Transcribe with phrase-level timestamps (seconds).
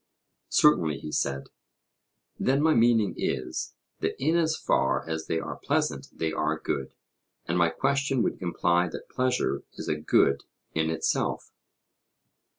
[0.49, 1.43] Certainly, he said.
[2.39, 6.95] Then my meaning is, that in as far as they are pleasant they are good;
[7.45, 10.41] and my question would imply that pleasure is a good
[10.73, 11.51] in itself.